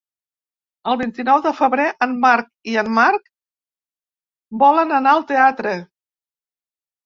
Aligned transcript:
El 0.93 0.95
vint-i-nou 1.01 1.43
de 1.47 1.51
febrer 1.57 1.85
en 2.07 2.15
Marc 2.23 2.49
i 2.73 2.75
en 2.83 2.91
Marc 2.97 3.31
volen 4.67 4.99
anar 5.01 5.15
al 5.17 5.25
teatre. 5.37 5.79